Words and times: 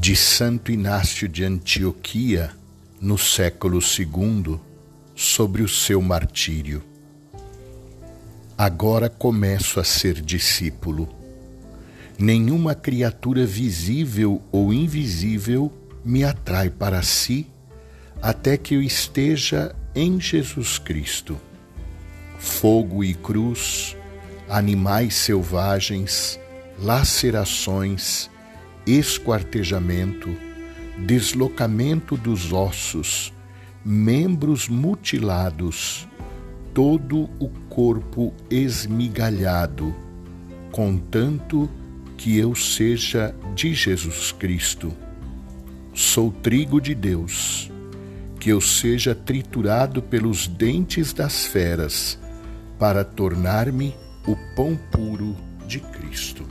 de 0.00 0.16
Santo 0.16 0.72
Inácio 0.72 1.28
de 1.28 1.44
Antioquia, 1.44 2.52
no 2.98 3.18
século 3.18 3.80
II, 3.80 4.58
sobre 5.14 5.62
o 5.62 5.68
seu 5.68 6.00
martírio. 6.00 6.82
Agora 8.56 9.10
começo 9.10 9.78
a 9.78 9.84
ser 9.84 10.22
discípulo. 10.22 11.06
Nenhuma 12.18 12.74
criatura 12.74 13.44
visível 13.44 14.40
ou 14.50 14.72
invisível 14.72 15.70
me 16.02 16.24
atrai 16.24 16.70
para 16.70 17.02
si 17.02 17.46
até 18.22 18.56
que 18.56 18.74
eu 18.74 18.82
esteja 18.82 19.76
em 19.94 20.18
Jesus 20.18 20.78
Cristo. 20.78 21.38
Fogo 22.38 23.04
e 23.04 23.12
cruz, 23.12 23.94
animais 24.48 25.12
selvagens, 25.14 26.40
lacerações, 26.78 28.30
esquartejamento, 28.86 30.28
deslocamento 30.98 32.16
dos 32.16 32.52
ossos, 32.52 33.32
membros 33.84 34.68
mutilados, 34.68 36.06
todo 36.74 37.30
o 37.38 37.48
corpo 37.68 38.34
esmigalhado, 38.50 39.94
contanto 40.70 41.68
que 42.16 42.36
eu 42.36 42.54
seja 42.54 43.34
de 43.54 43.72
Jesus 43.74 44.32
Cristo. 44.32 44.92
Sou 45.94 46.30
trigo 46.30 46.80
de 46.80 46.94
Deus, 46.94 47.70
que 48.38 48.50
eu 48.50 48.60
seja 48.60 49.14
triturado 49.14 50.02
pelos 50.02 50.46
dentes 50.46 51.12
das 51.12 51.46
feras, 51.46 52.18
para 52.78 53.04
tornar-me 53.04 53.94
o 54.26 54.36
pão 54.54 54.78
puro 54.90 55.36
de 55.66 55.80
Cristo. 55.80 56.44